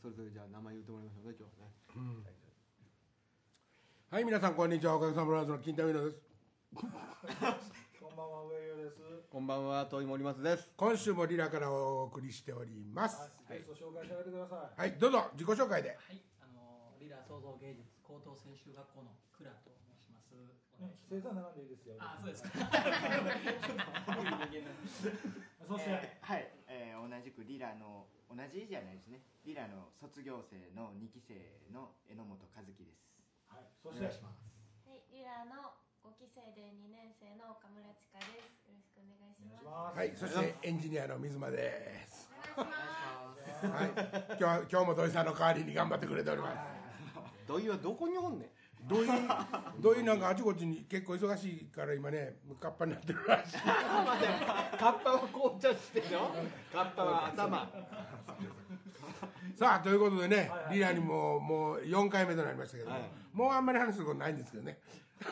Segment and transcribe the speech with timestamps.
[0.00, 1.74] それぞれじゃあ名前言ってもらいましょうね今日はね。
[1.96, 2.22] うん。
[4.10, 4.94] はい皆さんこんにちは。
[4.94, 6.22] おかげさまブラザーズの金田美乃です。
[7.98, 9.02] こんばんは上与です。
[9.28, 10.70] こんばんは遠い森松です。
[10.76, 13.18] 今週もリラからお送りしております。
[13.50, 14.80] ゲスト紹介してあげてください。
[14.80, 15.88] はいどうぞ自己紹介で。
[15.90, 19.77] はい、あのリラ創造芸術高等専修学校の倉と
[20.86, 21.10] ねします。
[21.10, 21.96] 生産並んでいいですよ。
[21.98, 22.50] あ、そうですか。
[25.68, 31.34] そして、えーはい、えー同じくリラの同じじゃないですねリラの卒業生の2期生
[31.72, 33.08] の榎本和樹です
[33.48, 34.12] はい、そして、は
[34.92, 35.72] い、リラの
[36.04, 38.68] 5期生で2年生の岡村千佳です。
[38.68, 39.64] よろしくお願いします。
[39.64, 40.28] お願いします。
[40.28, 43.68] はいそしてエンジニアの水間ですお願いします。
[43.68, 43.90] はい
[44.28, 46.58] 今日は今日も土井さんの代わりに頑張ってくれております
[47.46, 48.48] 土井はどこにおんねん
[48.86, 49.08] 土井
[49.80, 53.58] 土井なんかあちこちに結構忙しいから今ねカッパになってるらしい。
[54.78, 56.30] カッパは紅茶してるよ。
[56.72, 57.68] カッパは頭。
[59.56, 60.74] さあということでね、はいはい。
[60.74, 63.10] リラにももう4回目となりましたけども、はい。
[63.32, 64.78] もうあんまり話することないんですけどね。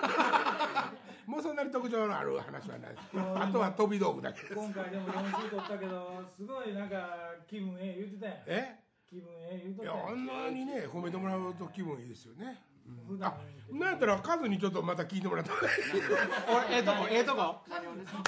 [1.27, 3.03] もうそんなに特徴のある話はないです。
[3.15, 4.55] あとは飛び道具だけです。
[4.55, 8.37] 今回でも4週取ったけど、すごいなんか気分ええ言ってたやん。
[8.47, 8.81] え？
[9.07, 10.07] 気分ええ言うといったやん。
[10.07, 12.61] やあんなにね褒めてもらうと気分いいですよね
[13.09, 13.37] 普段あ
[13.73, 17.57] なんやったらカズにちょっとまた聞いてもらった俺ええとこええとこ。
[17.69, 18.23] 何をですか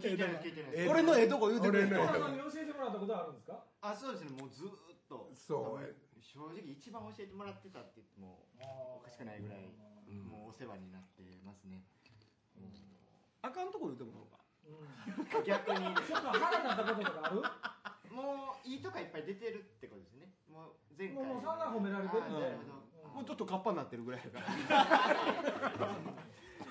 [0.00, 0.42] 聞いてないもん。
[0.42, 3.64] 聞いてない聞いてないえ俺のええとこ言うてくれ俺のええとこ岡田さんに教えてもらったことはあるんですか？
[3.82, 4.30] あそうですね。
[4.40, 4.72] もうずーっ
[5.08, 5.30] と。
[5.34, 5.94] そう。
[6.24, 8.48] 正直一番教えてもらってたって言っても
[8.96, 9.68] おかしくないぐらい
[10.24, 11.84] もうお世話になってますね。
[12.56, 12.68] も
[13.42, 14.40] あかんとこ言うてもらおうか。
[15.44, 15.84] 逆に。
[16.00, 17.44] ちょっと腹立ったこととかある？
[18.10, 20.32] もういいとこいっぱい出てるってことですね。
[20.50, 21.22] もう前回。
[21.22, 22.56] もう散々褒められてるんで
[23.14, 25.94] もうちょっとカッパになってるぐらいやから。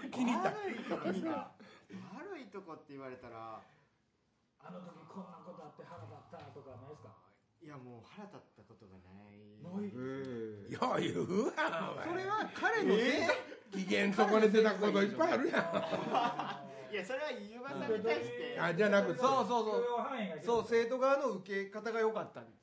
[0.12, 0.50] 気に入った。
[0.52, 3.62] 悪いとこ悪いとこって言われたら
[4.60, 7.10] あの時こんなことあって腹立ったとかないですか？
[7.64, 9.40] いやもう腹立ったことがない。
[9.64, 9.92] ない。
[9.96, 13.86] ええよう言うわそれは彼のせい。
[13.86, 15.62] 機嫌損ねてたこといっぱいあるや
[16.92, 16.94] ん。
[16.94, 18.60] いやそれはゆうばさんに対して。
[18.60, 19.20] あじゃなくて。
[19.20, 22.63] そうそうそうそう生徒側の受け方が良かったんです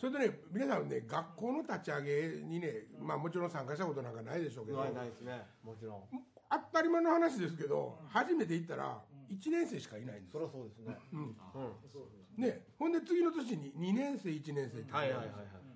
[0.00, 6.02] それでね皆さんね学校の立ち上げにねまあもちろん参加したことなんかないでしょうけどないないですねもちろん。
[6.50, 10.32] 当たり前の話ですけど初めて行ったら1年生しかいないんです。
[10.32, 10.96] そりゃそうですね。
[11.12, 11.20] うん。
[11.20, 11.24] う
[12.38, 12.42] ん。
[12.42, 15.32] ねほんで次の年に2年生1年生ってはいはいはいは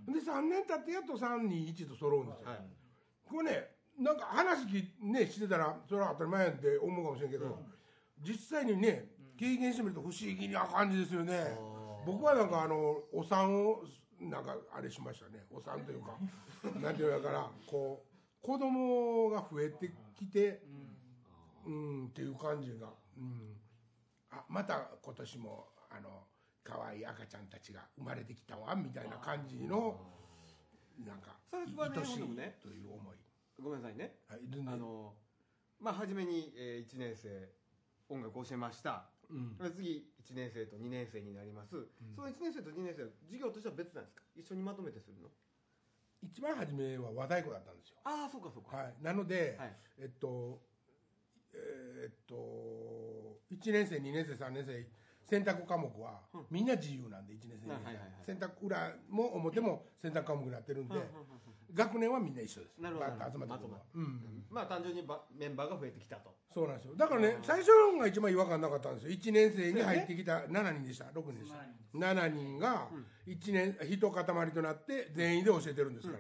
[0.09, 0.15] い。
[0.15, 2.59] で3年経ってやっと321と揃うんですよ、はい。
[3.28, 3.69] これね
[3.99, 7.59] なんか話聞いねしてたらそれは当たり前やんって思うかもしれんけど、
[8.21, 11.54] 実際にね経験してみると不思議な感じですよね、
[12.06, 13.83] 僕はなんかあのお産を
[14.31, 15.44] なんかあれしましたね。
[15.50, 16.19] お産というか。
[16.81, 20.62] なんていうのだからこう子供が増えてきて
[21.65, 23.56] うんっていう感じが、うん、
[24.31, 26.25] あまた今年もあの
[26.65, 30.00] 可愛い赤ちゃんたちが生まれてきたわみたいな感じの
[31.04, 32.19] なんかそれはね愛しい
[32.60, 33.16] という思い、
[33.60, 34.16] ごめんなさいね。
[34.28, 35.15] はい、全然あの
[35.81, 37.53] まあ初めに、え1年生
[38.09, 39.72] 音楽を教えましたうん。
[39.72, 44.22] 次1年生と2年生になります、その1年生と2年生は授業としては別なんですか？
[44.37, 45.28] 一緒にまとめてするの？
[46.22, 48.76] 一番初めは和太鼓だったんですよ、ああそうかそうか。
[48.76, 49.76] はい、なので、はい。
[49.98, 50.60] えっと
[51.54, 54.87] えーっと1年生2年生3年生
[55.25, 60.94] 選択科目はみんな自由なんで1年生2年生、はいはいはい選択裏も表も選択科目になってるんで、
[61.75, 62.78] 学年はみんな一緒です。
[62.78, 63.10] なるほど。
[63.10, 66.34] バッと集まったところは、うん、まあ単純にばメンバーが増えてきたと。
[66.53, 66.94] そうなんですよ。
[66.97, 69.12] だからね最初のが一番違和感なかったんですよ。
[69.12, 71.06] 1年生に入ってきた7人でした。
[71.06, 71.59] 6人でした。
[71.99, 72.88] 7人が
[73.27, 76.19] 1年一塊となって全員で教えてるんですから、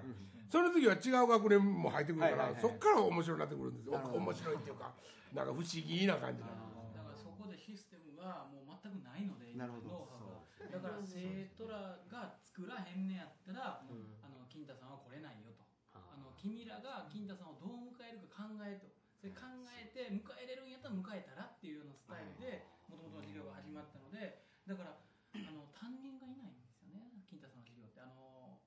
[0.50, 3.92] その次は違う学年も入ってくるから、はいはいはいそっから面白くなってくるんですよ。
[3.96, 4.92] 面白いっていうか
[5.32, 9.88] なんか不思議な感じなんですだからそこでシステムがもう全くないのでなるほど。
[9.88, 10.42] ノウハウが。
[10.72, 15.64] だから生徒らが作らへんねやったら、あの金太さんは来れないよと
[15.96, 18.90] あの君らが金太さんをどう迎えるか考えと。
[19.22, 19.46] それ考
[19.78, 27.22] えて迎えれるんやったら迎えたらっていうようなスタイルでもともとの授業が始まったのでだからあの担任がいないんですよね。
[27.30, 28.02] 金太さんの授業って。
[28.02, 28.58] あの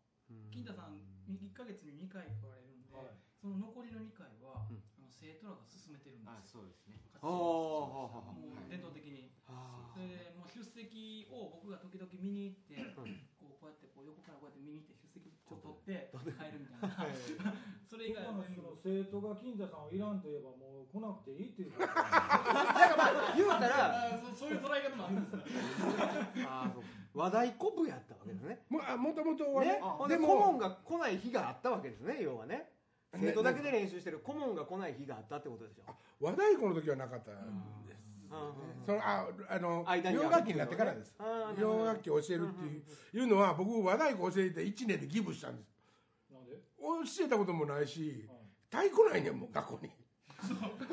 [0.48, 3.20] 金太さん1か月に2回来られるんで、はい。
[3.36, 6.64] その残りの2回は、あの生徒らが進めてるんあですよ。
[6.64, 7.04] そうですね。
[8.32, 9.36] もう伝統的に。
[9.52, 12.80] あそれでもう出席を僕が時々見に行って、
[13.66, 17.02] こうやってこう横からこうやって見に行って出席ちょっと取って帰るみたいな。
[17.90, 18.62] それ以外の全部。
[18.62, 21.74] その生徒が金田さんをいらんといえばもう来なくていいっていう。
[21.82, 21.90] か
[23.34, 25.42] 言うたらあそそういう捉え方もあるんですよ。
[26.46, 26.84] あーそう。
[27.18, 28.62] 和太鼓部やったわけですね。
[28.70, 29.82] ももともとはね。
[29.82, 32.70] ね、で顧問が来ない日があったわけですね要はね。
[33.18, 35.84] 生徒だけで練習してる顧問が来ない日があったってことでしょ。
[36.20, 37.32] 和太鼓の時はなかった
[38.86, 41.16] そのああの洋楽器になってからです。
[41.20, 45.70] あー洋楽器を教えるっていう,、いうのは僕和太鼓教えて1年でギブしたんです。
[46.32, 46.56] なんで？
[46.78, 48.88] 教えたこともないしはい。
[48.88, 49.92] 太鼓ないねんもん学校に。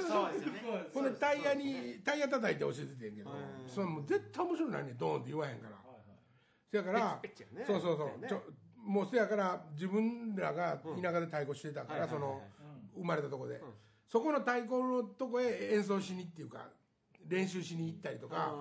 [0.01, 0.33] そう。
[0.33, 0.89] ですよね。
[0.95, 3.31] ほんでタイヤにタイヤ叩いて教えててんけど。
[3.31, 5.77] はいそれもう絶対面白いないねんドーンって言わへんから。
[5.77, 6.19] はいはい。
[6.71, 7.65] せやからペチペチやね。
[7.67, 8.29] そうそうそう、ね。
[8.29, 8.43] ちょ
[8.83, 12.43] もうせやから自分らが田舎で太鼓してたから、その、
[12.97, 13.61] 生まれたとこで、
[14.09, 16.69] そこの太鼓のとこへ演奏しにっていうか
[17.29, 18.55] 練習しに行ったりとか、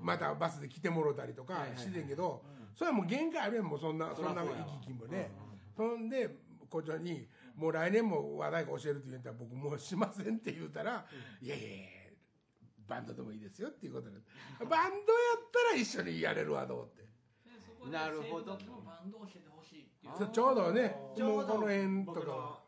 [0.00, 2.42] またバスで来てもろたりとかしてんけど、
[2.74, 4.48] それはもう限界あるやんもうそんなそんな行
[4.80, 5.30] き来もね、
[5.76, 6.30] そんで
[6.68, 7.26] 校長に
[7.56, 11.06] 「もう来年も和太鼓教える」って言ったら僕もうしませんって言うたら
[11.40, 11.76] 「いやいやいや
[12.86, 14.16] バンドでもいいですよ」っていうことで。
[14.60, 14.96] バンドやっ
[15.70, 17.06] たら一緒にやれるわと思って。
[17.90, 18.56] なるほど。
[18.84, 20.12] バンドを教えてほしいっていう。
[20.18, 22.65] そうちょうどねちょうどもうこの辺とか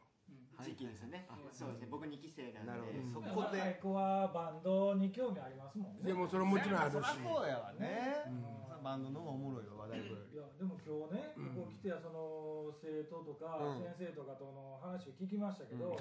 [0.62, 1.26] 時期ですよね。
[1.52, 1.88] そうですね。
[1.90, 3.30] 僕2期生なんでなるほど。
[3.30, 3.62] そまこで。
[3.62, 6.02] あ太鼓はバンドに興味ありますもんね。
[6.02, 6.94] でもそれもちろんあるし。
[6.94, 8.26] そりゃそうやわね。
[8.26, 8.82] うん。
[8.82, 10.34] バンドの方がおもろいわ話題より。
[10.34, 13.82] いやでも今日ね、ここ来てその生徒とかうん。
[13.82, 15.94] 先生とかとの話を聞きましたけど、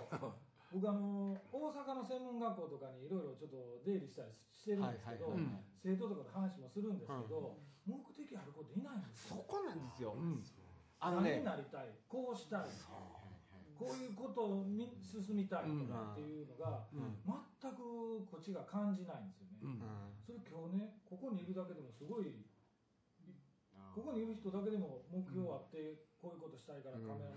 [0.74, 5.64] 僕あの大阪の専門学校とかにいろいろちょっと出入りしたりしてるんですけど、はいはいはい。
[5.82, 9.38] 生徒とかと話もするんですけど、目的ある子っていないんですよ。
[9.38, 10.14] そこなんですよ。
[10.18, 10.42] うん。
[11.00, 11.94] あのね何になりたい？
[12.10, 12.70] こうしたい
[13.78, 17.22] こういうことをみ進みたいとかっていうのが、うん
[17.62, 19.82] 全くこっちが感じないんですよね、うん。
[20.22, 22.46] それ今日ねここにいるだけでもすごい
[23.98, 27.34] ここにいる人だけでも目標あってこういうことしたいからカメラ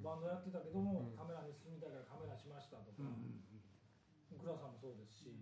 [0.00, 3.04] バンドやってたけども、カメラに進みたいからカメラしましたとか、
[4.32, 5.36] 倉さんもそうですし、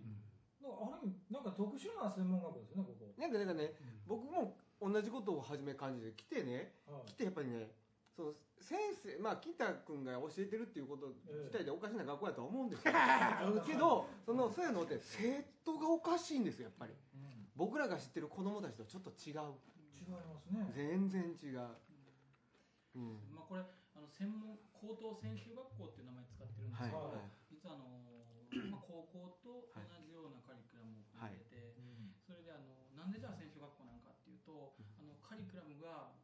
[0.59, 3.71] なんかある意味なんか特殊な専門学校ですよねここ、なんかなんかね
[4.03, 7.15] 僕も同じことを初め感じて来てねはい。
[7.15, 7.71] 来てやっぱりね
[8.19, 12.91] その先生まあ金太君が教えてるっていうこと自体でおかしな学校やとは思うんですよ。
[13.63, 16.91] けどそのそういうのって生徒がおかしいんですよやっぱり。
[16.91, 19.51] うん僕らが知ってる子供たちとちょっと違う。
[19.91, 20.71] 違いますね。
[20.71, 21.75] 全然違う。
[22.95, 23.35] うん。
[23.35, 27.83] まあ、これあの専門高等専修学校っていう名前使ってるんですけど、はい実はあの、
[28.71, 31.75] まあ、高校と同じようなカリキュラムを組んでて、
[32.23, 36.15] それであのなんでじゃあ専修学校なんかっていうと、あのカリキュラムが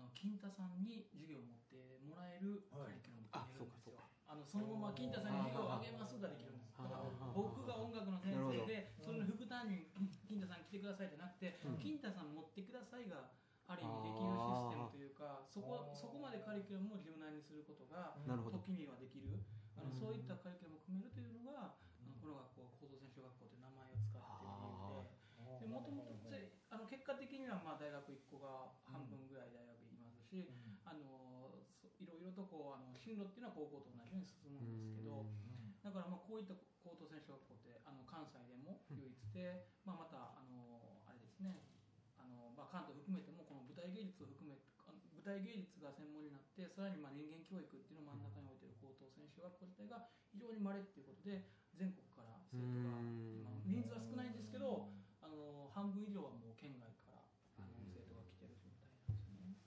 [0.00, 7.04] あの金太さんに授業を持ってもらえるカリキュラムを組めるんですよ、あのそのまま金太さんに授業をあげますができるんですだから
[7.36, 9.84] 僕が音楽の先生でそれの副担任
[10.24, 13.28] 金太さん来てくださいじゃなくて、金太さん持ってくださいが
[13.68, 19.44] ある意味できるシステムというかそこそこまでカリキュラムを柔軟にすることが時にはできる。
[19.78, 25.20] あのそういったカリキュラムを組めるというのがあのこの学校高等専修学校という名前を使っている理由で。
[25.60, 26.10] でもともと
[26.70, 29.69] あの結果的にはまあ大学1個が半分ぐらい大学
[30.30, 30.46] し、
[30.86, 35.26] あのそいろいろとこうあの進路っていうのは高校と同じように進むんですけど、
[35.82, 36.54] だからまあこういった
[36.86, 41.66] 高等専修学校ってあの関西でも唯一で、まあ、またあのあれですね
[42.14, 44.56] あの、まあ、関東含めてもこの舞台芸術を含め
[45.20, 51.44] 舞台芸術が専門になってさらにまあ人間教育っていうのを真ん中に置いてる高等専修学校自体が非常に稀っていうことで
[51.76, 54.88] 全国から生徒が今人数は少ないんですけど
[55.20, 57.20] あの半分以上はもう県外から
[57.60, 59.60] あの生徒が来てる状態なんですよね。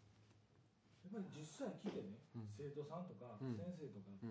[1.03, 2.50] やっぱり実際来てね、うん。
[2.58, 3.54] 生徒さんとかうん。
[3.54, 4.26] 先生とかと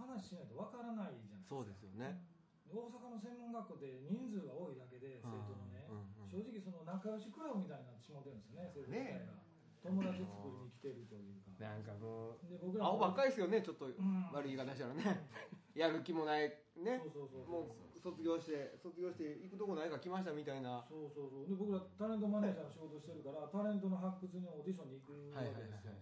[0.00, 2.24] 話しないとわからないじゃないですか、そうですよね。
[2.72, 6.24] 大阪の専門学校で人数が多いだけで生徒のね、うん。
[6.24, 6.32] うん。
[6.32, 9.44] 正直その仲良しクラブみたいになってしまってるんですよね生徒自体が、
[9.84, 11.52] 友達作りに来てるというか。
[11.60, 14.32] なんかもうで僕ら青ばっかりですよねちょっとうん。
[14.32, 15.28] 悪い言い方したらね。
[15.76, 16.98] やる気もないね。
[17.46, 20.84] もう卒業して卒業して行くとこないから来ましたみたいな。
[20.88, 21.48] そうそうそう。
[21.48, 25.92] で僕らタレントマネージャーの仕事してるからタレントの発掘にオーディションに行くわはいけはいはいですよ、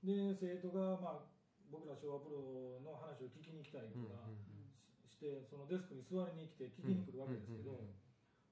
[0.00, 1.28] で生徒が、まあ、
[1.68, 4.24] 僕ら昭和プロの話を聞きに来たりとか
[5.04, 7.92] ししてそのデスクに座りに来て聞きに来るわけですけど、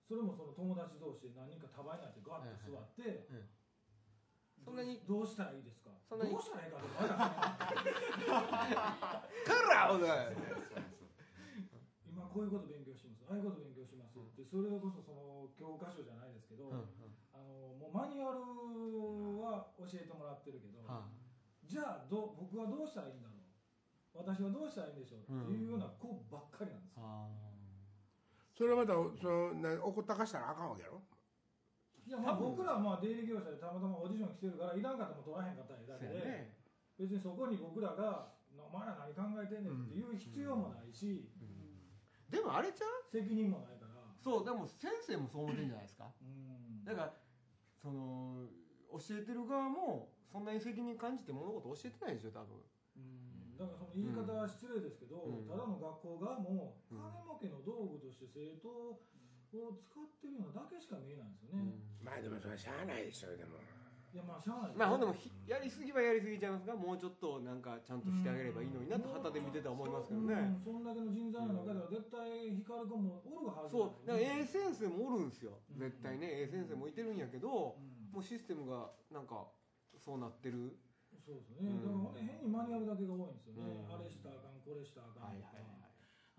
[0.05, 3.49] それもその友達同士で何人か束になってガッと座って、うん。
[4.65, 5.89] そんなにどうしたらいいですか？
[6.05, 7.25] そんなにどうしたらいいかってまだか。
[12.05, 16.89] 今こういうこと勉強しますああいうこと勉強しますってそれこそその教科書じゃないですけど、うんうん
[17.33, 18.41] あのもうマニュアル
[19.39, 21.07] は教えてもらってるけど、は
[21.69, 24.25] じゃあどう僕はどうしたらいいんだろう？
[24.25, 25.21] 私はどうしたらいいんでしょう？
[25.21, 27.29] っていうような子ばっかりなんですよ、あ
[28.57, 31.05] それはまたそのな怒ったかしたらあかんわけやろ？
[32.09, 36.57] いやまあ僕らはまあ出入り業者でたまたまオーディション来てるからいらんかったらも取らへんかったらいいだけで、ね。
[36.97, 41.29] 別にそこに僕らが「お前ら何考えてんねん」って言う必要もないし、
[42.33, 43.05] でもあれちゃう？
[43.13, 43.89] 責任もないから。
[44.19, 46.11] そうでも先生もそう思ってるんじゃないですか。
[46.21, 46.85] うん。
[46.85, 47.15] だから
[47.77, 48.49] その
[48.91, 52.61] 教えてる側もそんなに責任感じて物事教えてないでしょ多分。
[52.97, 53.57] うん。
[53.57, 55.49] だからその言い方は失礼ですけど、うん。
[55.49, 56.99] ただの学校側もうん。
[56.99, 58.69] 金儲けの道具として生徒
[59.57, 61.73] を使ってるのだけしか見えないんですよね、
[62.05, 63.57] まあでもそれはしゃあないでしょでも。
[64.13, 70.35] いやまあしゃあないまあほんでもひやりすぎはやりすぎちゃいますがもうちょっとなんかちゃんとしてあげればいいのになと旗で見てたら思いますけどね。
[70.37, 74.07] うんそんだけの人材の中では絶対光君もおるはずそう。
[74.09, 75.61] だから A え先生もおるんですよ。
[75.73, 75.81] うん。
[75.81, 77.49] 絶対ね A 先生もいてるんやけど
[78.13, 79.49] もうシステムがなんか
[80.05, 80.79] そうなってる。
[81.19, 81.85] そうですね、うん。
[81.85, 83.93] だから変にマニュアルだけが多いんですよね、うん。
[83.93, 85.61] あれしたらあかんこれしたらあかんとか、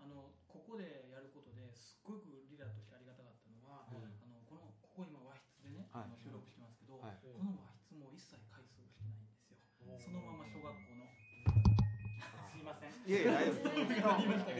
[0.02, 4.10] あのここでやることですっごくリラとしてありがたかったのは、あの
[4.50, 6.10] このここ今和室でね、はい。
[6.10, 7.22] あの収録してますけど、はい。
[7.22, 9.58] この和室も一切回数してないんですよ。
[9.98, 11.06] そのまま小学校の。
[12.50, 12.92] すいません。
[13.06, 14.52] いやいや大丈夫言いました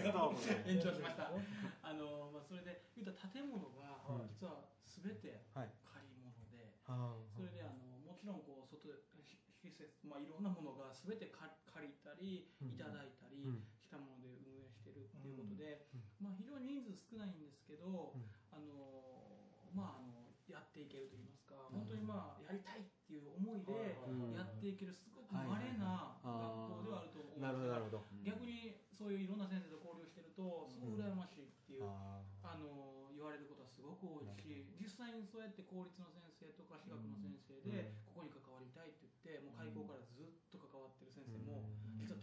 [0.64, 1.34] 延長しました。
[1.82, 4.30] あのまあそれで言ったら建物がはい。
[4.30, 5.74] 実はすべてはい。
[5.84, 8.88] 借り物で、はそれであのもちろんこう外
[9.22, 13.64] ひ施設まあいろんなものがすべて借借りたりいただいたりうん。
[13.80, 15.88] したもので運営してるっていうことで、
[16.20, 18.28] まあ非常に人数少ないんですけど、うん。
[18.52, 19.32] あの
[19.72, 24.36] まああのやっていけると言いますか、本当にまあやりたいっていう思いでうん。
[24.36, 28.06] やっていけるすごく稀な学校ではあると思うんなるほどなるほど。
[28.22, 41.68] 逆にそういういろんな先生と交流してるとすごい羨ましいっていう、ああの言われることはすごく多いし実際にそうやって公立の先生とか私学の先生でここに関わりたいって言ってもう開校からずっと関わってる先生も
[42.00, 42.20] 実は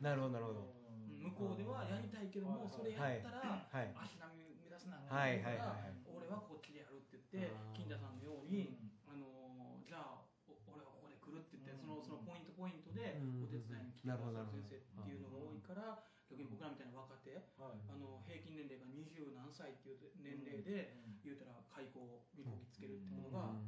[0.00, 0.14] な。
[0.14, 0.60] るほどなるほど。
[0.60, 0.78] うん
[1.18, 5.98] 向こうではやりたいけどもそれやったらはい足並み目指すなはいはいからはい。
[6.06, 13.42] 俺はこっちでやるって言って金田さんのようにあのじゃあお俺はここで来るって言ってそのそのポイントポイントでうん。
[13.44, 17.82] お手伝いに来てくださる先生っていうのが多いから逆に僕らみたいな若手はい。
[17.90, 20.94] あの平均年齢が二十何歳っていう年齢で
[21.26, 23.58] 言うたら開校にこぎつけるっていうのが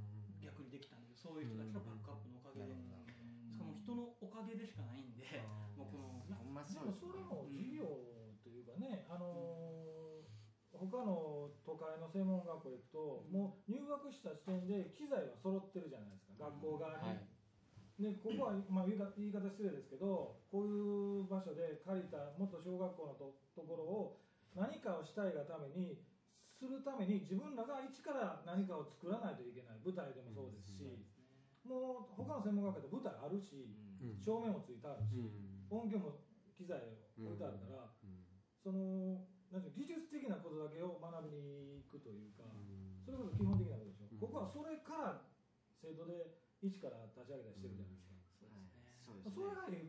[0.40, 2.29] 逆にできたんでそういう人たちのバックアップ
[3.90, 5.26] 人のおかげでしかないんで
[5.75, 5.82] も。
[5.82, 6.23] うこの
[6.62, 7.82] でそうもそれも授業
[8.47, 9.70] というかね、あのー
[10.70, 17.04] 他の都会の専門学校行くと、もう入学した時点で機材は揃ってるじゃないですか、学校側に。
[17.04, 17.28] はい。
[18.00, 24.25] でここは、まあ、言い方言い方失礼ですけど、こういう場所で借りた元小学校のとところを
[24.56, 26.00] 何かをしたいがために、
[26.56, 31.04] するために自分らが一から何かを作らないといけない、舞台でもそうですし、
[31.70, 33.70] もう他の専門学校で舞台あるし、
[34.02, 34.18] うん。
[34.18, 35.70] 照明もついてあるし、うん。
[35.70, 36.18] 音響も
[36.58, 36.82] 機材
[37.14, 37.86] 置いてあるから、
[38.58, 39.22] その
[39.54, 42.42] なんていうの技術的なことだけを学びに行くというか、
[43.06, 44.18] それこそ基本的なことでしょ、うん。
[44.18, 45.22] ここはそれから
[45.78, 49.34] 生徒で一から立ち上げたりしてるじゃないですか、そうですねそうですね。
[49.34, 49.86] それがえ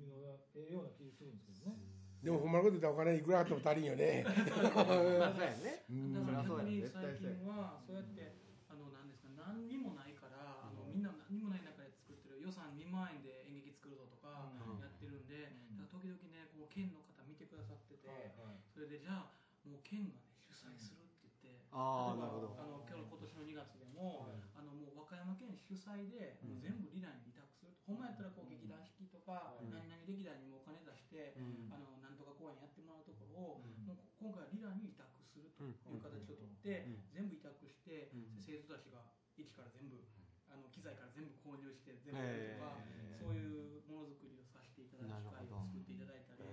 [0.00, 1.76] えのがええような気がするんですけどね、
[2.22, 4.22] でもほんまのこと言ったらお金いくらあっても足りんよね。
[4.30, 5.82] まあそうやね。
[5.90, 6.14] うん。
[6.14, 8.38] だから逆に最近はそうやって
[8.70, 19.34] あのなんですか何にもないからあのみんな何にもない中で作ってる予算2万円で演劇作るぞとかうんやってるんで、うんだから時々ねこう県の方見てくださってて、はいはいそれでじゃあ
[19.66, 22.56] もう県がね主催するって言って、あなるほど。
[22.56, 29.74] あの今日の今年の2月でも、はいあのもう和歌山県主催で、もう全部リラに委託するほんまやったらこう劇団四季とか、うん。
[29.74, 31.68] 何々劇団にもお金出して、うん。
[31.68, 37.10] あのなんとか公演やってもらうところを、もう今回はリラに委託するという形をとって、うん。
[37.10, 38.38] 全部委託して、うん。
[38.38, 39.02] 生徒たちが
[39.34, 39.98] 一から全部、
[40.46, 42.78] あの機材から全部購入して全部やへるとか、
[43.18, 46.46] そういうものづくりをさせていただく機会を作っていただいたり、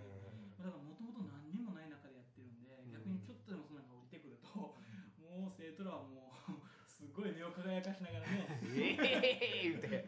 [0.58, 4.82] だからもともと何にもない中でやってるんで、逆にちょっとでもその中降りてくると、
[5.30, 8.48] もう生徒らはもうすごい目を輝かしながらね。
[8.76, 10.06] ええ言うて。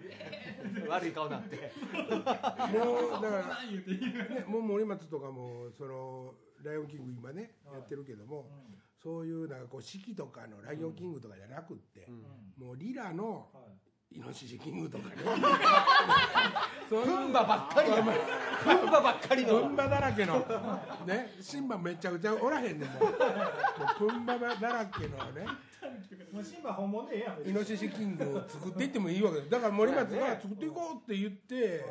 [0.88, 1.56] 悪い顔なって。
[1.56, 2.48] もうだか
[3.22, 4.14] ら何言うて言う。
[4.14, 12.14] ね、もう森松とかもその「ライオンキング」今ね、はいやってるけども、うそういうなんかこう四季とかの「ライオンキング」とかじゃなくって、ん
[12.60, 12.68] うん。
[12.68, 15.16] もうリラのはいイノシシキングとかね。
[16.90, 19.62] そういうふんばばっかりやふんばばっかりの。
[19.62, 20.40] プンバだらけの。
[21.08, 21.36] ね。
[21.40, 25.46] シンバめちゃくちゃおらへんねんもうもうプンバだらけのね。
[26.32, 27.52] もうシンバ本物でええやん別に。
[27.52, 29.50] イノシシキングを作っていってもいいわけです。
[29.50, 31.86] だから森松が作っていこうって言って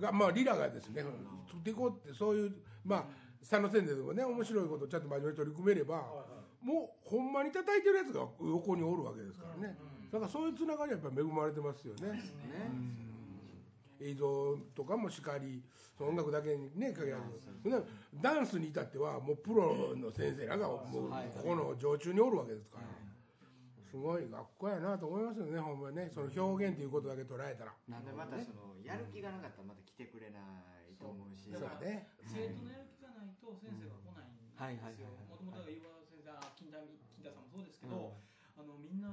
[0.00, 1.02] がまあリラがですね
[1.46, 2.52] 作っていこうってそういう
[2.84, 3.04] まあ
[3.40, 6.02] 佐野先生でもね面白いことをちゃんと真面目に取り組めれば
[6.62, 9.76] もうほんまに叩いてるやつが横におるわけですからね
[10.10, 12.20] だからそういうつながりはやっぱり恵まれてますよね。
[14.00, 15.62] 映像とかもしかり
[15.96, 17.84] その音楽だけにね限らず
[18.20, 22.84] ダンスに至ってはもうプロの先生らがもうここの常駐におるわけですから。
[23.90, 26.06] すごい学校やなと思いますよねほんまにね。
[26.14, 27.74] その表現ということだけ捉えたら。
[27.90, 30.38] なんでまたそのやる気がなかったらまた来てくれな
[30.78, 31.50] いと思うし。
[31.50, 32.06] そうだね。
[32.22, 35.10] 生徒のやる気がないと先生が来ないんですよ。
[35.26, 36.78] もともと岩先生あ金田
[37.10, 38.14] 金田さんもそうですけど、
[38.54, 39.10] あのみんな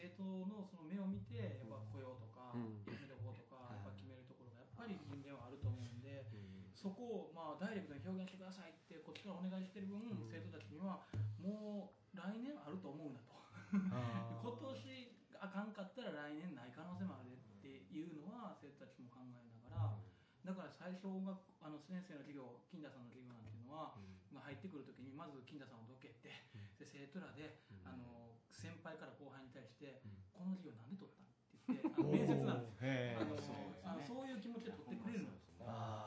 [0.00, 2.80] 言うたら生徒のその目を見てやっぱ雇用とか、うん。
[2.88, 3.84] やめとこうとか、はい。
[3.84, 6.24] やっぱ決めるところがやっぱり人間はあると思うんで、
[6.72, 10.00] そこをまあダイレクトに表現してくださいってこっちからお願いしてる分、
[10.32, 11.04] 生徒たちには
[11.36, 13.36] もう来年あると思うなと。
[13.76, 19.96] 今年あかんかったら来年ない可能性もあるっていうのは生徒たちも考えながら
[20.44, 23.96] だから最初音楽あの先生の授業金田さんの授業なんていうのは、
[24.32, 26.32] まあ、入ってくる時にまず金田さんをどけて、
[26.80, 30.00] で生徒らで、あの先輩から後輩に対して、
[30.32, 33.68] この授業なんで取ったんって言って 面接なんですよ。
[33.84, 35.40] あのあのそういう気持ちで取ってくれるの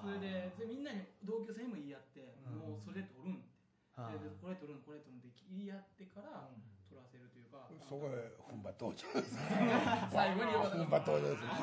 [0.01, 3.53] それででみんなに同級生にも言い合って、もうそれで取るんって、
[4.17, 6.49] ででこれ取るんこれ取るんって言い合ってから
[6.89, 9.37] 取らせるというか、そこで踏ん張登場です
[10.11, 11.53] 最後に踏ん張登場です皆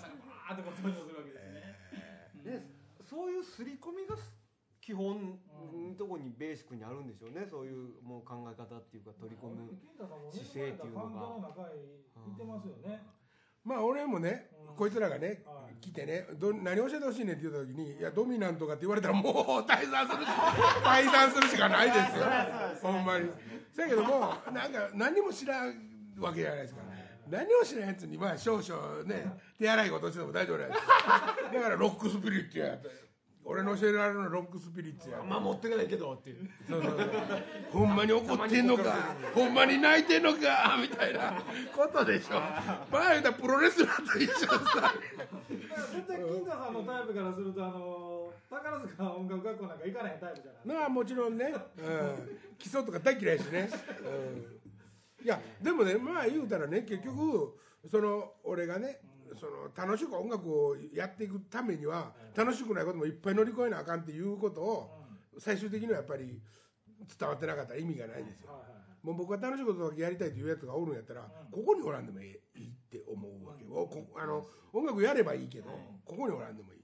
[0.00, 1.53] さんがバーッと登場するわけです
[2.44, 2.66] ね。
[2.98, 4.16] でそういう刷り込みが
[4.80, 5.38] 基本
[5.72, 7.46] のとこにベーシックにあるんでしょうね。
[7.50, 9.72] そういうもう考え方っていうか取り込む
[10.32, 11.08] 姿勢っていうのが。
[11.08, 13.02] 環境の中にいてますよね。
[13.64, 14.76] まあ俺もね、うん。
[14.76, 15.74] こいつらがね、はい。
[15.80, 19.34] 来てねど何教えてほしいねんって言った時に「いやドミナントか」って言われたらもう
[19.68, 22.24] 退散するし退散するしかないですよ。
[22.82, 23.30] ほんまに。
[23.72, 25.74] そやけどもなんか何も知らん
[26.18, 26.93] わけじゃないですから
[27.28, 29.26] 何も知らんやつにまあ少々ね
[29.58, 30.80] 手洗い事しても大丈夫なんです
[31.54, 32.78] だからロックスピリッツや。
[33.46, 35.18] 俺の教えられるのはロックスピリッツや。
[35.22, 36.48] まあ持ってかないけどっていう。
[36.66, 37.10] そうそうそう。
[37.72, 38.94] ほんまに怒ってんのか
[39.34, 41.42] ほんまに泣いてんのかみたいな
[41.76, 42.40] ことでしょ。
[42.90, 44.94] まあ言うたらプロレスラーと一緒でさ
[45.92, 50.78] 絶対金太さんのタイプからするとあの宝塚音楽学校なんか行かないタイプじゃない。
[50.78, 53.68] まあもちろんね、うん、基礎とか大嫌いしね、
[54.00, 54.63] うん、
[55.24, 57.56] いやでもねまあ言うたらね結局
[57.90, 59.00] その俺がね
[59.40, 65.04] その楽しく音楽をやっていくためには楽しくないこともいっぱい乗り越えなあかんっていうことを
[65.38, 66.40] 最終的にはやっぱり
[67.18, 68.50] 伝わってなかったら意味がないんですよ。
[69.02, 72.38] もう僕は楽しいことだけやりたいというやつがおるんやったら、ここにおらんでもいいっ
[72.90, 75.68] て思うわけよ、こあの音楽やればいいけど、
[76.06, 76.80] ここにおらんでもいい、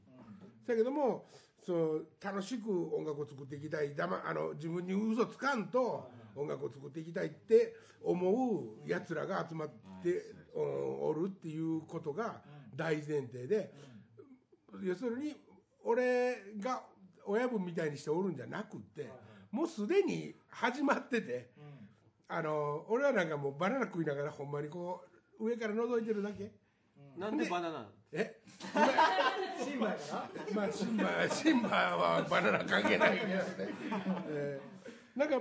[0.67, 1.25] だけども
[1.65, 9.69] その楽しく音楽を作っていきたいだまあの自分に嘘つかんと音楽を作っていきたいって思うやつらが集まっ
[10.03, 10.23] て、
[10.55, 12.41] おおるっていうことが
[12.75, 13.73] 大前提で、
[14.83, 15.37] 要するに
[15.85, 16.83] 俺が
[17.27, 19.11] 親分みたいにしておるんじゃなくって、
[19.51, 21.51] もうすでに始まってて。
[22.33, 25.03] あの俺はなんかもうバナナ食いながらほんまにこ
[25.41, 26.53] う上から覗いてるだけ。
[27.19, 27.89] なんでバナナ？
[28.13, 28.41] え？
[29.65, 30.55] シンバやから。
[30.55, 33.41] まあシンバシンバはバナナ関係ないけどね、
[34.29, 34.80] え ー
[35.17, 35.37] なんか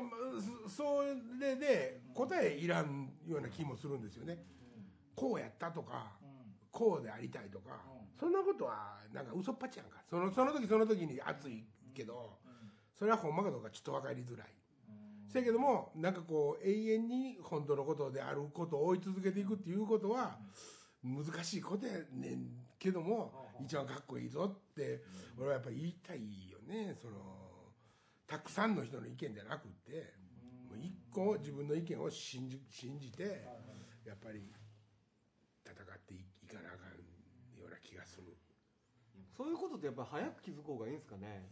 [0.68, 1.04] そ
[1.40, 4.44] れで答えいらんような気もするんですよね。
[5.16, 6.12] こうやったとか
[6.72, 7.82] こうでありたいとか。
[8.20, 10.02] そんなことはなんか嘘っぱちやんか。
[10.10, 12.38] そのその時その時に熱いけど
[12.94, 14.48] それはほんまかどうかちょっと分かりづらい。
[15.30, 20.40] せやけどもなんかこう永遠に本当のことであることを追い続けていくっていうことは
[21.04, 22.48] 難しいことやねん
[22.80, 25.04] けども一番かっこいいぞって
[25.38, 27.39] 俺はやっぱり言いたいよねその
[28.30, 30.14] たくさんの人の意見じゃなくって
[30.70, 33.24] もう一個自分の意見を信じ信じて
[34.06, 34.54] やっぱり
[35.66, 37.02] 戦っていかなあかん
[37.60, 38.38] ような気がする。
[39.36, 41.50] そういうことってやっぱ早く気づく方がいいんですかね？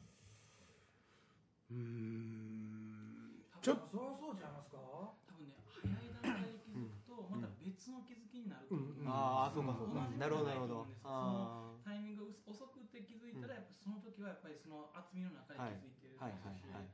[1.72, 4.78] うーんちょっとそりゃそうじゃいますか？
[4.78, 10.08] 多分ね早い段階で気づくとまた別の気づきになると思うんですよああそうかそうか。
[10.18, 10.86] なるほどなるほど。
[11.02, 16.82] そのあタイミングが遅くて気づいたらやっぱその時はやっぱりその厚みの中で気づいてるはいはいはい。
[16.82, 16.90] はい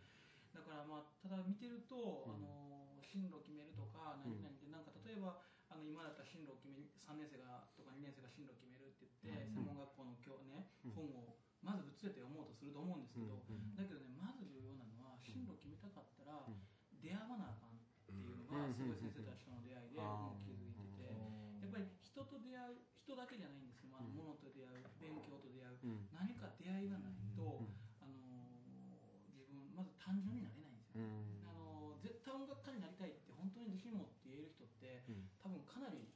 [0.53, 13.41] だからまあただ見てると、あの進路決めるとか何々でなんか例えばあの今だったら進路を決め3年生がとか2年生が進路を決めるって言って、専門学校の今日ね、本をまずぶつけて読もうとすると思うんですけど、
[13.73, 16.45] だけどねまず重要なのは進路を決めたかったら、
[17.01, 21.09] 出会わなあかんっていうのがすごい先生たちとの出会いでもう気づいてて、
[21.63, 27.63] やっぱり人と出会う人だけじゃないんですけど、あの物と出会う勉強と出会う、うん何か出会いがないと、
[27.99, 28.19] あの
[29.31, 36.07] 自分まず単純になれないんですよ、うんあの絶対音楽家になりたいって本当に自信持って言える人って、うん多分かなり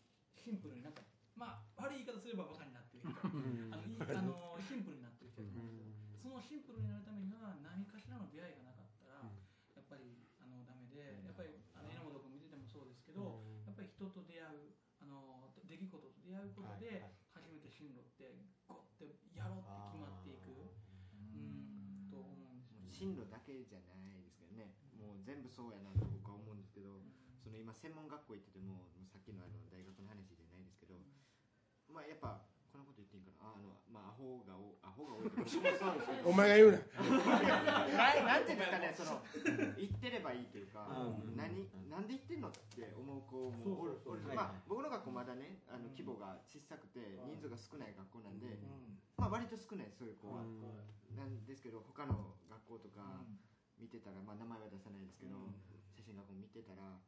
[0.48, 1.04] シンプルになんか
[1.36, 3.04] まあ悪い言い方すればバカになってる。
[3.20, 6.24] あのいいあのシンプルになってる人だと思うんですよ。
[6.24, 9.28] そのシンプルになるためには何かしらの出会いがなかったら、
[9.76, 14.72] やっぱりあのダメでやっぱりあの榎本君見ててもそうですけど、やっぱり人と出会う
[15.04, 17.04] あの出来事と出会うことで、
[17.36, 20.48] 初めて進路ってゴッてやろうって決まっていく。
[20.48, 22.08] うん。
[22.08, 22.90] と思うんですよね。
[22.90, 24.72] 進路だけじゃないですけどね。
[24.96, 26.96] もう全部そうやなと僕は思うんですけど。
[26.96, 27.17] そ
[27.58, 30.94] の今専門学校行っててもさっきのあの大学の話じゃないですけど
[31.90, 33.50] まあやっぱこんなこと言っていいんかな？
[33.50, 36.78] ああのまあアホがおアホが多いって僕もそうですけどお前が言うな。
[37.98, 39.26] な なんていうんですかねその
[39.74, 41.34] 言ってればいいというか、うん。
[41.34, 44.30] 何なんで言ってんのって思う子もおるそうそうそう。
[44.30, 49.02] おるまあ僕の学校まだねあの規模が小さくて人数が少ない学校なんで、うん。
[49.18, 50.62] まあ割と少ないそういう子は、うん。
[51.16, 53.26] なんですけど他の学校とか
[53.80, 55.38] 見てたら、まあ、名前は出さないですけど、
[55.94, 57.00] 写進学校見てたら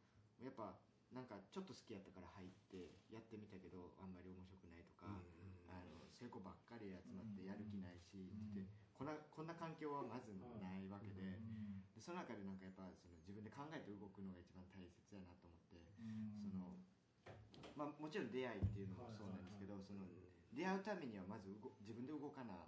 [0.44, 0.76] やっぱ
[1.12, 11.42] なんかちょっと好きやったから入ってやってみたけどあんまり面白くないとか、あのそういう子ばっかり集まってやる気ないし、ってこんなこんな環境はまずないわけで,、
[11.96, 15.82] でその中でなんかやっぱその自分で考えて動くのが一番大切やなと思って、
[16.38, 16.78] その
[17.74, 20.06] まあ、もちろん出会いっていうのもそうなんですけど、その
[20.54, 22.68] 出会うためにはまず動自分で動かな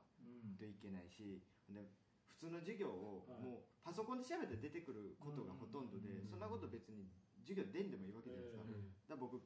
[0.57, 1.91] といけないしで
[2.31, 7.05] 普通の授業をもうパソコンで調べて出てくることがほとんどで、そんなこと別に
[7.41, 8.73] 授業出んでもいいわけじゃないですか,、だか
[9.09, 9.41] ら僕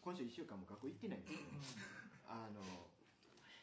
[0.00, 1.40] 今週1週間も学校行ってないんですよ。
[2.24, 2.62] あの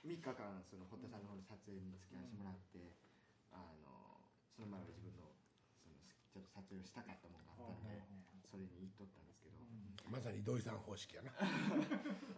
[0.05, 2.93] 3日間その堀田さんの方の撮影に付き合わせてもらって、
[3.51, 4.21] あの
[4.53, 5.33] その前は自分の
[5.81, 5.95] その
[6.31, 8.03] ちょっと撮影をしたかったものがあったんで、
[8.45, 9.57] それに行っとったんですけど、
[10.11, 11.33] まさに土井さん方式やな。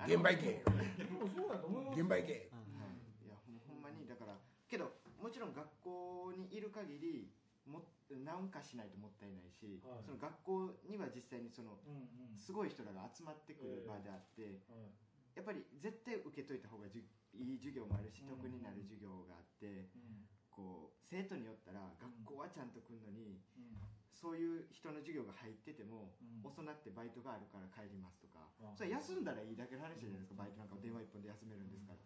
[0.07, 0.63] 現場行け。
[0.97, 2.33] でもそうだと思います現場行け。
[2.33, 3.27] い。
[3.27, 4.37] やほんほんまにだから
[4.69, 7.29] けどもちろん学校にいる限り
[7.65, 7.83] も
[8.17, 10.03] なんかしないともったいないし、はい。
[10.03, 12.37] その学校には実際にそのうんうん。
[12.37, 14.91] すごい人らが集まってくる場であって、はい。
[15.35, 18.29] やっぱり絶対受けといた方がいい授業もあるしうん。
[18.29, 20.25] 得になる授業があってうん。
[20.49, 23.77] こう生徒によったら学校はちゃんと来るのにうん。
[24.11, 26.41] そういう人の授業が入っててもうん。
[26.43, 31.99] 遅なってバイトがあるから帰りますとかあそれ休んだらいいだけの話じゃないですかバイトなんか電話一本で休めるんですから。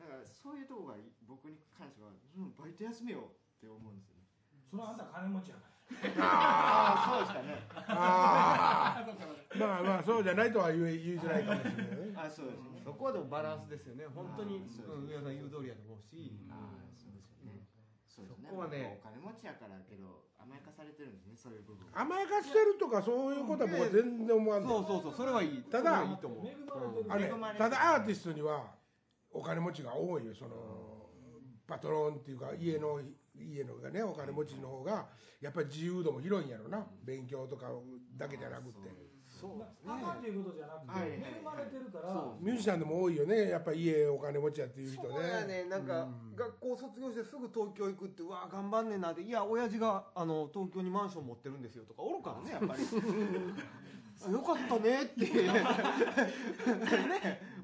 [0.00, 4.21] だからそういうとこがい僕に関してはうんバイト休めようって思うんですよね
[4.72, 5.60] それはあんた金持ちや。
[5.60, 7.60] からああそうですかね。
[7.92, 9.04] ああ
[9.60, 12.16] まあまあそうじゃないとは言え言いづらいかもしれないね。
[12.16, 12.80] あそうですね。
[12.80, 14.08] そこはでもバランスですよね。
[14.08, 16.32] 本当に上田さん言う通りやと思うし。
[16.48, 17.68] ああそうですよね。
[18.08, 21.84] そうですねそこはねお金持ちやからけど甘やかされてるんですねそういう部分。
[21.92, 25.68] 甘やかしてるとかそういうことは僕は全然思わんそうのそうそうそれはいい。
[25.68, 26.48] ただいいと思う。
[27.12, 28.72] あれただアーティストには
[29.28, 30.32] お金持ちが多いよ。
[30.32, 30.56] その
[31.68, 32.96] パトロンっていうか家の
[33.34, 35.06] 家のがねお金持ちの方が
[35.40, 36.86] やっぱり自由度も広いんやろな。
[37.04, 37.70] 勉強とか
[38.16, 39.12] だけじゃなくて。
[39.42, 52.82] そうですあかんっていうことじゃなくて、恵まれてるから、ミュージシャンでも多いよねやっぱり家お金持ちやっていう人そうやねなんか、学校卒業してすぐ東京行くってうわ頑張んねんなっていや親父があの東京にマンション持ってるんですよとかおるからねやっぱり
[54.28, 55.30] あよかったねってね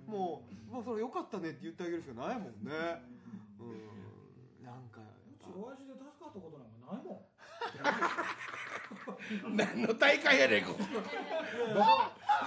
[0.06, 2.50] もうもうそれよかったねって言ってあげるしかないもんね
[3.60, 3.97] うん
[5.64, 7.28] かやっうちぱ親父で助かったことなんかないもん。
[9.56, 10.84] 何の大会やねんここ。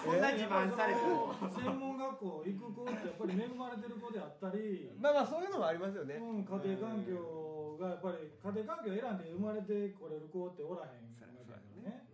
[0.04, 1.36] そんな自慢されても。
[1.52, 12.08] 専門学校行く子ってやっぱり恵まれてる子であったり、まあまあそういうのもありますよね、うん、家庭環境がやっぱり家庭環境を選んで生まれてこれる子っておらへんわけだからね、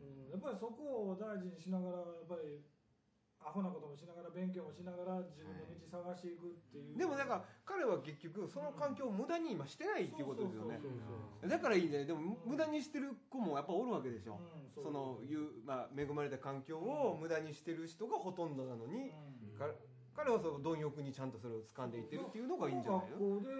[0.00, 2.62] うん、やっぱりそこを大事にしながらやっぱり
[3.44, 10.80] アホなこともしながら勉強もしながら自分の道探していくっていう、でもなんか彼は結局その環境を無駄に今してないっていうことですよね。
[11.46, 19.58] だからいいねでも無駄にしてる子もやっぱおるわけでしょ、うんそのいう、まあ、恵まれた環境を無駄にしてる人がほとんどなのに、うん。
[19.58, 19.68] か
[20.16, 23.36] 彼はその貪欲にちゃんとそれを掴んでいってるっていうのがいいんじゃないの？
[23.36, 23.52] 学校で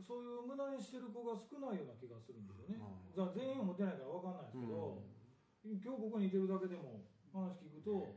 [0.00, 3.12] そういう無駄にしてる子が少ないような気がするんですよね、うん。
[3.12, 5.04] じゃあ全員持ってないから分かんないですけど、
[5.64, 8.08] 今日ここにいてるだけでも話聞くと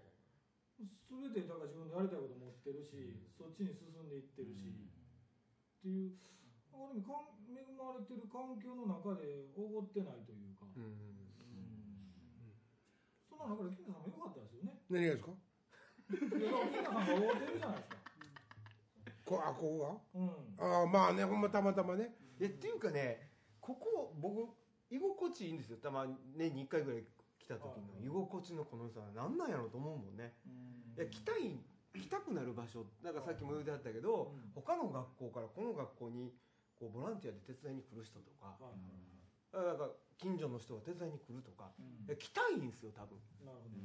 [0.78, 6.14] 全てだから自分でやりたいこと持ってるし、そっちに進んでいってるし、っていう
[6.74, 10.94] ある意味かん恵まれてる環境の中でおごってないというか、うん
[13.26, 14.78] そんな中で金田さんも良かったですよね。
[14.90, 15.32] 何がですか？
[16.10, 17.98] 金田さんがおごってるじゃないですか。
[19.26, 20.56] こあここうん。
[20.58, 22.14] がああまあねほんまたまたまね。
[22.40, 24.48] いやっていうかねここ僕
[24.90, 25.78] 居心地いいんですよ。
[25.82, 27.04] たまに年に1回ぐらい
[27.48, 30.36] 来た時の居心地のこの人は何なんやろうと思うもんね。
[30.98, 31.56] いや来たい
[31.96, 34.52] 来たくなる場所なんかさっきも言うてあったけど、うん。
[34.52, 36.36] 他の学校からこの学校に
[36.76, 38.60] こうボランティアで手伝いに来る人とか
[39.56, 39.88] なんか
[40.20, 41.72] 近所の人が手伝いに来るとか
[42.20, 43.16] 来たいんですよ多分。
[43.48, 43.80] なるほど、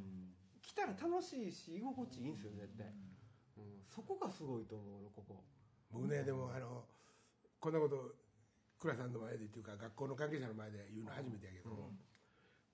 [0.59, 5.39] 来たら楽しいし居心地いいんですよ絶対、うん、そこがすごいと思うのここ。
[5.95, 6.83] 僕ねでもあの
[7.63, 8.19] こんなこと
[8.83, 11.95] 倉さんの前でっていうか学校の関係者の前で言うの初めてやけど、も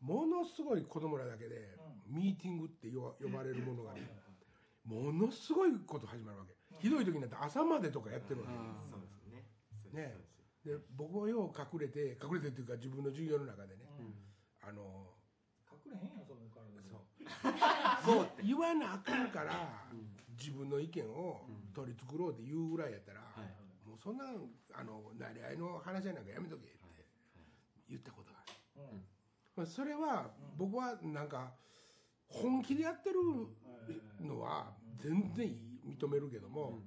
[0.02, 4.08] のすごい子供らだけで、ミーティングって呼ばれるものがね、
[4.84, 8.54] ものすごいこと始まるわけ、ひどい時になって朝までとかやってるわけ、
[8.88, 9.42] そうですね。
[9.92, 10.14] ね。
[10.14, 10.38] そうです。
[10.64, 13.84] で僕はよう隠れて隠れてっていうか自分の授業の中でね、
[14.62, 15.14] あの
[15.66, 17.02] 隠れへんやんその体でそう。
[18.04, 19.88] そう言わなあかんから、
[20.38, 21.42] 自分の意見を
[21.74, 23.20] 取り繕うって言うぐらいやったら、
[23.84, 24.24] もうそんな
[24.72, 26.78] あのなり合いの話やなんかやめとけって
[27.88, 29.17] 言ったことがある、うん
[29.58, 31.50] まあ、それは僕はなんか
[32.28, 33.16] 本気でやってる
[34.24, 34.70] のは
[35.02, 35.52] 全然
[35.84, 36.78] 認めるけども、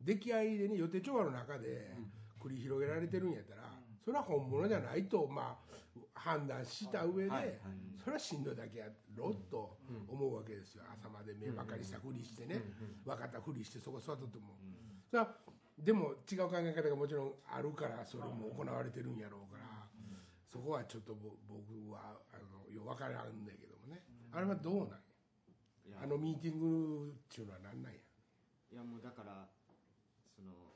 [0.00, 1.90] 出来合いでね予定調和の中で
[2.40, 3.62] 繰り広げられてるんやったら、
[4.04, 7.60] それは本物じゃないと、まあ、判断した上で、
[7.98, 12.62] それはしんどいだけやろっと思うわけですよ、朝まで目ばかりしたふりしてね、
[13.04, 14.54] 分かったふりしてそこ座っとっても、
[15.76, 19.71] でも違う考え方がもちろんあるからそれも行われてるんやろうから、そ
[20.62, 25.02] こはちょっとぼ僕はあのよう分からんだけどもね、あれはどうなん
[25.90, 25.98] や？
[26.02, 27.98] あのミーティングっていうのはなんなんや？
[27.98, 29.50] いやもうだから
[30.30, 30.72] その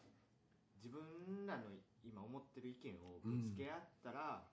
[0.76, 1.70] 自分らの
[2.04, 4.44] 今思ってる意見をぶつけ合ったら、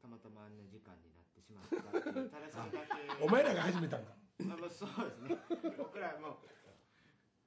[0.00, 4.12] たまたまあんな時間になってしまったっていうただそれだけお前らが始めたんか？
[4.42, 5.36] まあまあそうですね。
[5.78, 6.42] 僕らも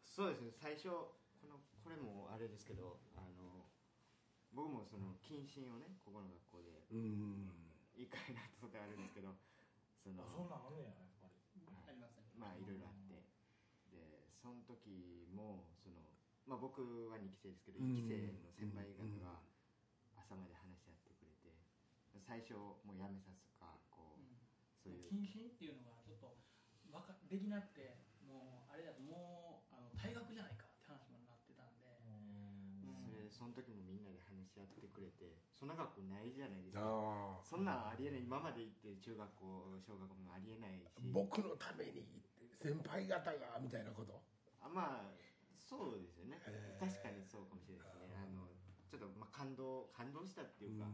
[0.08, 0.52] そうですね。
[0.56, 0.90] 最初
[1.42, 2.98] このこれもあれですけど
[4.56, 7.52] 僕もその謹慎をねここの学校でうん。
[7.96, 9.36] 一回なったことあるんですけど
[10.00, 11.36] そのあそんなんあんねややっぱり。
[11.88, 12.28] ありますね。
[12.40, 13.20] まあいろいろあって。
[13.92, 16.00] でその時もその、
[16.48, 17.92] まあ、僕は2期生ですけどうん。
[17.92, 19.44] 1期生の先輩方が
[20.16, 21.52] 朝まで話し合ってくれて
[22.24, 22.56] 最初
[22.88, 24.24] もうやめさすとかこう
[24.80, 25.12] そういう。
[25.12, 26.32] 謹慎っていうのがちょっと
[26.96, 32.00] わかできなくてもうあれだともうあの退学じゃないかって話になってたんで、
[33.36, 36.88] その時もみんなで話し合ってくれてそんな学校ないじゃないですか。
[37.44, 38.24] そんなんありえない。
[38.24, 41.12] 今まで行ってる中学校小学校もありえないし。
[41.12, 42.08] 僕のために
[42.64, 44.16] 先輩方がみたいなこと？
[44.64, 45.12] あまあ
[45.60, 46.40] そうですよね。
[46.80, 48.16] 確かにそうかもしれないですね。
[48.24, 48.48] あの
[48.88, 50.88] ちょっとまあ感動感動したっていうか、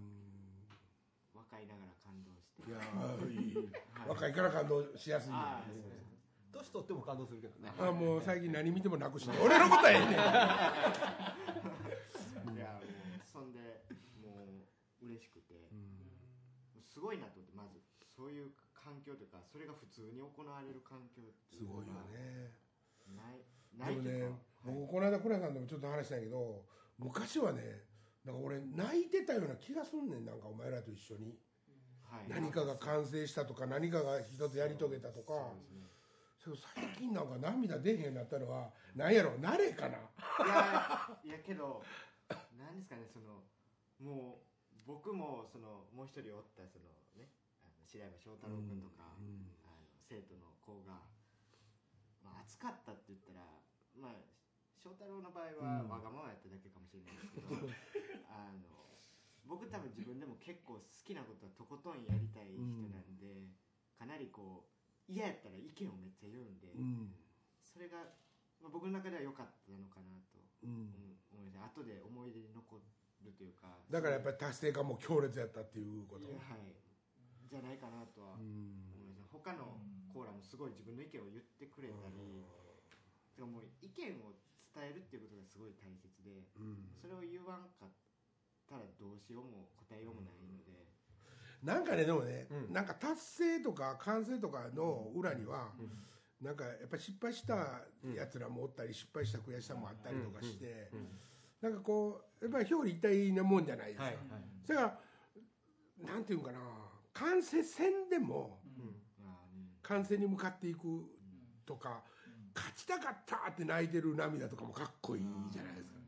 [1.33, 2.65] 若いながら感動して。
[2.65, 4.09] いや はい。
[4.09, 6.10] 若いから感動しやすいんです
[6.51, 7.71] 年取っても感動するけどね。
[7.79, 10.09] あもう最近何見ても泣くしね俺のことはええねん。
[10.11, 10.13] い
[12.59, 12.83] やもう
[13.23, 13.59] そんで
[14.21, 14.45] も
[15.01, 15.69] う嬉しくて、
[16.83, 17.81] すごいなと思ってまず
[18.15, 22.53] そういう環境というかそれが普通に行われる環境っていうのがすごいよね。
[23.15, 23.41] ない
[23.77, 26.65] ないでもねというか、僕この間倉さんでもちょっと話したんやけど
[26.99, 27.85] 昔はね
[28.25, 31.39] なんか俺泣いてたような気がすんねんなんかお前らと一緒に。
[32.11, 32.27] はい。
[32.27, 35.53] 何かが完成したとか何かが一つやり遂げたとか
[36.41, 40.01] そう最近なんか涙出へんようになったのは何やろ慣れかな？
[41.21, 41.83] いやいやけど
[42.57, 43.45] なんですかねその
[44.01, 44.41] も
[44.73, 47.29] う僕もそのもう一人おったそのね
[47.61, 51.05] あの白山翔太郎君とか、あの生徒の子が、
[52.25, 53.45] まあ、暑かったって言ったら
[53.93, 54.17] まあ
[54.81, 55.89] 翔太郎の場合はうん。
[55.93, 57.53] わがままやっただけかもしれないですけど、
[58.33, 58.65] あの
[59.45, 63.45] 僕多分自分でも結構好きなことはとことんやりたい人なんで、
[63.93, 67.15] かなりこう嫌やったら意見をめっちゃ言うんで、うん。
[67.63, 67.97] それが、
[68.61, 70.91] まあ、僕の中では良かったのかなとうん。
[70.93, 71.11] うん
[71.61, 72.81] 後で思い出に残
[73.21, 76.25] るというかだからやっぱり達成感も強烈やったっていうこと。
[76.25, 76.73] はい。
[77.47, 78.89] じゃないかなとはうん。
[78.97, 79.31] 思います。
[79.31, 79.77] 他の
[80.11, 82.43] コーラもすごい自分の意見を言ってくれたり、
[83.35, 84.33] てかもう意見を
[84.73, 86.91] 伝えるっていうことがすごい大切でうん。
[86.99, 87.93] それを言わんかっ
[88.67, 90.90] たらどうしようも答えようもないので、
[91.63, 92.73] なんかねでもね、うん。
[92.73, 95.69] なんか達成とか完成とかの裏には、
[96.41, 97.53] なんかやっぱり失敗した
[98.15, 100.89] やつらもおったり、失敗した悔しさもあったりとかして、
[101.61, 104.15] なんかこうやっぱり表裏一体なもんじゃないですか、はい
[104.65, 104.99] それから
[106.13, 106.59] なんていうんかな
[107.13, 108.57] 完成戦でも
[109.83, 110.79] 完成に向かっていく
[111.65, 112.01] とか、
[112.55, 115.99] 勝ちたかったって泣いてる涙とかもかっこいいじゃないですか、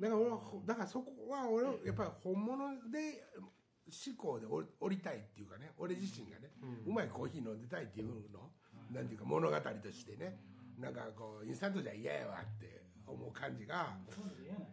[0.00, 3.24] だから俺はほだからそこは俺はやっぱり本物で
[3.86, 6.50] 思考で降りたいっていうかね俺自身がね、
[6.86, 8.50] うまいコーヒー飲んでたいっていうの、
[8.92, 10.36] なんていうか物語としてね
[10.80, 14.66] なんかこうインスタントじゃ嫌やわって思う感じがそういうの言えな。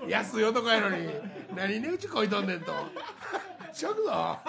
[0.00, 1.08] いか安い男やのに
[1.54, 2.72] 何にうちこいとんねんと。
[3.72, 4.10] ちょくぞ。
[4.12, 4.42] あ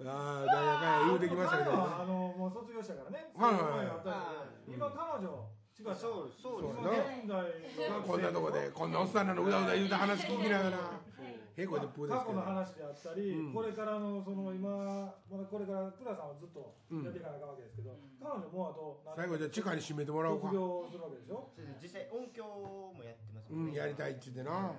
[0.00, 3.30] あなんやかんや言うてきましたけどあのもう卒業したからね。
[3.36, 3.92] はいはいは
[4.68, 4.72] い。
[4.72, 5.94] 今彼女違う。
[5.94, 6.42] そうそうです。
[6.42, 10.58] そうね今現在のこんなとこでこんなおっさんなのうだうだ言うた話聞きな。
[10.58, 10.78] がら
[11.58, 13.52] へいこでプーです過去の話であったり、うん。
[13.52, 14.70] これからのその今
[15.26, 20.46] まだこれから倉さんはずっとやっていかなきゃわけですけど、彼女もあと最後じゃあ地下に締めてもらおうか。
[20.46, 21.50] 卒業するわけでしょ？
[21.50, 21.82] そうです。
[21.82, 24.78] 実際音響もやってますうんやりたいっちゅうてな、は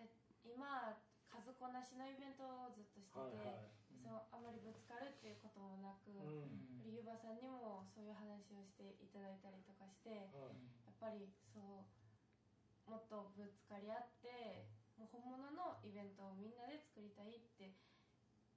[0.00, 0.08] え
[0.48, 0.96] 今
[1.28, 3.75] 数こなしのイベントをずっとしてて、はいはい
[4.06, 6.92] そうあまりぶつかるっていうこともなく、うん。
[6.94, 10.76] ゆばさんにもそういう話をしていただいたりとかしてやはい。
[10.90, 14.64] っぱりそうもっとぶつかり合って
[14.96, 17.74] もう本物のイベントをみんなで作りたいって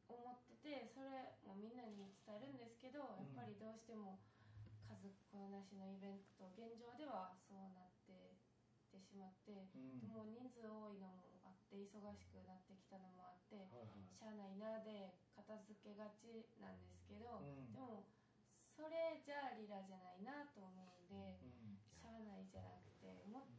[0.07, 4.19] 思っててそれもみんなに伝えるんですけど、やっぱりどうしても
[4.87, 8.35] 数こなしのイベント現状ではそうなって
[8.91, 9.99] てしまって、うん。
[10.07, 14.17] でも人数多いのもあって忙しくなってきたのもあって、はいはい。
[14.17, 15.13] しゃあないなで
[15.49, 17.73] 片付けがちなんですけど、うん。
[17.73, 18.05] でも
[18.77, 21.73] それじゃあリラじゃないなと思うんで、うん。
[21.89, 23.49] しゃあないじゃなくても、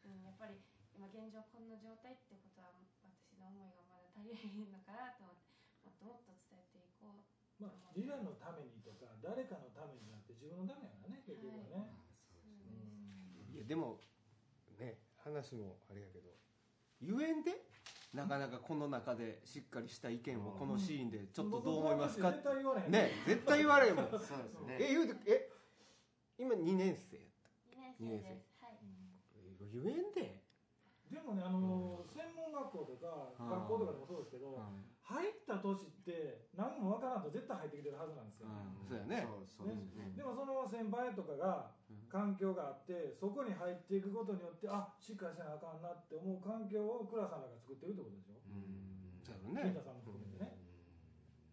[0.00, 0.56] うん、やっぱり
[0.96, 2.72] 今現状こんな状態ってことは
[3.04, 5.52] 私の思いがまだ足りないのかなと思って
[5.84, 11.88] もっともっと伝えていこうまあ、リラのためにとか誰かのためになって自分のためやからね結局はね、
[13.48, 13.96] いやでも
[14.76, 16.36] ね話もあれやけど
[17.00, 17.64] 言えんで
[18.16, 22.90] なかなかこの中でしっかりした意見をこのシーンでちょっとどう思いますか絶対言われへん。
[22.90, 24.08] ね絶対言われへんもん。
[24.10, 24.30] そうです
[24.64, 24.76] ね。
[24.80, 25.52] え言うてえ
[26.38, 27.50] 今2年生やった
[28.02, 28.56] 2年生です。
[28.64, 28.78] はい。
[29.60, 30.42] え言えんで。
[31.12, 33.48] でもねあのー専門学校とかうん。
[33.50, 34.56] 学校とかでもそうですけど、
[35.06, 38.48] 入った年って何もわからんと絶対入ってきてるはずなんですよ、
[38.82, 39.22] そうやね。
[39.22, 40.10] そうそうですね。
[40.18, 41.70] でもその先輩とかが
[42.10, 48.34] 環境があってそこに入っていくことによってあしっかりせなあかんなって思う環境を倉さんらが作ってるってことでしょ？
[48.50, 49.22] うん。
[49.22, 49.62] そうやろね。
[49.62, 50.58] 金太さんも含めてね、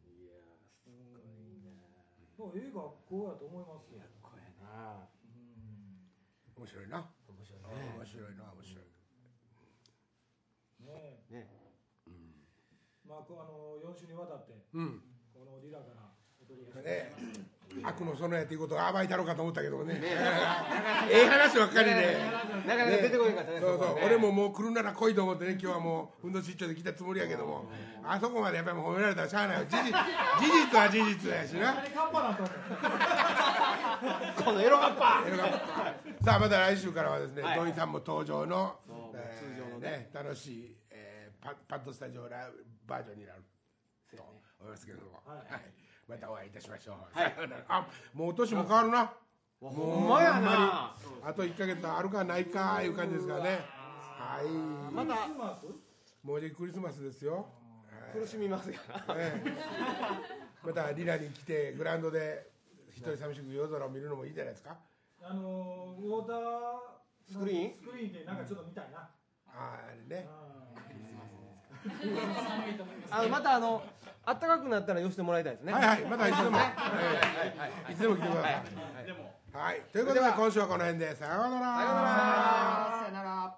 [0.02, 0.34] いや
[0.66, 1.22] すごい
[1.62, 1.70] な。
[2.38, 6.10] もうええ学校やと思いますよ、こやねああうん。
[6.58, 7.06] 面白いな。
[7.30, 8.86] 面白い面ね白いな面白い。
[10.82, 11.22] ね。
[11.30, 11.63] えね
[13.08, 15.02] まあこあの4週にわたってうん。
[15.34, 16.10] このリラから
[16.42, 17.54] お届けしてね。
[17.82, 20.00] 悪の園やっていうことを暴いたろうかと思ったけどもね。
[21.10, 22.18] ええ話ばっかりで。
[22.68, 23.98] なかなか出てこなかったねそうそう。
[24.06, 27.66] 俺ももう来るなら来いと思ってね今日はもう運動出張で来たつもりやけども。
[28.06, 29.60] あそこまでやっぱり褒められたらしゃあない。
[29.60, 29.96] よ事実 事
[30.72, 31.74] 実は事実やしな。
[34.44, 35.24] このエロガッパ。
[36.24, 37.60] さあまた来週からはですね、はい。
[37.60, 40.10] 土井さんも登場の通常のね。
[40.14, 40.83] 楽しい、えー
[41.44, 42.50] パパッドスタジオラ
[42.88, 43.44] バージョンになる。
[44.16, 44.22] と
[44.60, 45.38] 思いますけれども、はい。
[45.52, 45.62] はい。
[46.08, 47.36] またお会いいたしましょう、はい。
[47.68, 49.12] あもうお年も変わるな。
[49.60, 50.96] ほんまやな。
[51.24, 53.66] あと1か月あるかないかいう感じですからね。
[54.20, 54.48] はい
[54.94, 55.66] またクリスマス
[56.24, 57.48] もうじきクリスマスですよ、
[58.14, 58.78] 苦しみますが。
[59.18, 59.52] ええ。
[60.64, 62.52] またリラに来てグラウンドで
[62.92, 64.78] 一人寂しく夜空を見るのもいいんじゃないですか。
[65.22, 66.38] あのウォーター
[67.32, 67.74] スクリーン？
[67.82, 69.10] スクリーンでなんかちょっと見たいな、あ
[69.50, 70.28] あれね
[73.12, 73.84] あのまたあの
[74.26, 75.74] 暖かくなったら寄せてもらいたいですね。
[75.74, 76.34] はいはいまたい。
[76.34, 76.62] つでも、え
[77.90, 77.96] えい。
[77.96, 78.54] つでも来てください、
[79.54, 81.16] はい、ということで今週はこの辺で。
[81.16, 81.76] さようなら。
[81.76, 83.58] さようなら